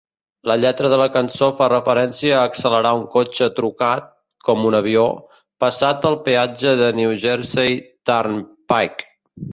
La 0.49 0.53
lletra 0.61 0.89
de 0.93 0.97
la 1.01 1.05
cançó 1.15 1.49
fa 1.59 1.65
referència 1.73 2.31
a 2.37 2.45
accelerar 2.51 2.93
un 3.01 3.03
cotxe 3.17 3.49
trucat 3.59 4.09
"com 4.49 4.65
un 4.71 4.79
avió" 4.79 5.05
passat 5.65 6.09
el 6.13 6.19
peatge 6.31 6.75
de 6.83 6.89
New 7.03 7.15
Jersey 7.27 7.81
Turnpike. 8.13 9.11